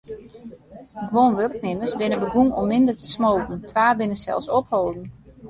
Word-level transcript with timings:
Guon 1.11 1.31
wurknimmers 1.37 1.93
binne 1.99 2.17
begûn 2.23 2.49
om 2.59 2.65
minder 2.71 2.95
te 2.99 3.07
smoken, 3.15 3.55
twa 3.69 3.87
binne 3.97 4.17
sels 4.23 4.47
opholden. 4.59 5.05